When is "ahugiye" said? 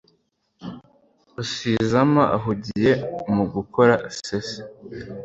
2.37-2.91